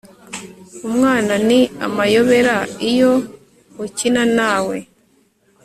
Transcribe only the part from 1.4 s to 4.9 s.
ni amayobera iyo ukina nawe